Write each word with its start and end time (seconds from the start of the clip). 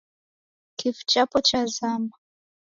Kifu 0.77 1.03
chapo 1.11 1.37
chazama. 1.47 2.13